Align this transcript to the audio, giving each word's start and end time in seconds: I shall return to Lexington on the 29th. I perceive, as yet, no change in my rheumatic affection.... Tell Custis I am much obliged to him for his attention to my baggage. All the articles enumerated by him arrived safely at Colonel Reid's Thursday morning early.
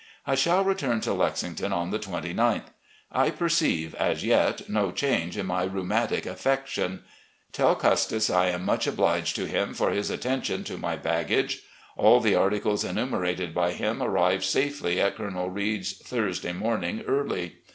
I 0.25 0.33
shall 0.33 0.63
return 0.63 0.99
to 1.01 1.13
Lexington 1.13 1.71
on 1.71 1.91
the 1.91 1.99
29th. 1.99 2.69
I 3.11 3.29
perceive, 3.29 3.93
as 3.93 4.23
yet, 4.23 4.67
no 4.67 4.91
change 4.91 5.37
in 5.37 5.45
my 5.45 5.63
rheumatic 5.63 6.25
affection.... 6.25 7.03
Tell 7.51 7.75
Custis 7.75 8.27
I 8.27 8.47
am 8.47 8.65
much 8.65 8.87
obliged 8.87 9.35
to 9.35 9.45
him 9.45 9.75
for 9.75 9.91
his 9.91 10.09
attention 10.09 10.63
to 10.63 10.79
my 10.79 10.95
baggage. 10.95 11.59
All 11.95 12.19
the 12.19 12.33
articles 12.33 12.83
enumerated 12.83 13.53
by 13.53 13.73
him 13.73 14.01
arrived 14.01 14.43
safely 14.45 14.99
at 14.99 15.17
Colonel 15.17 15.51
Reid's 15.51 15.93
Thursday 15.93 16.51
morning 16.53 17.01
early. 17.05 17.57